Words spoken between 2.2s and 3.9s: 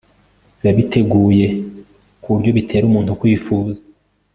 ku buryo bitera umuntu kwifuza